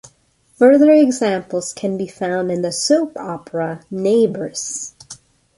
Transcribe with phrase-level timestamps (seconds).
[0.55, 4.95] Further examples can be found in the soap opera "Neighbours".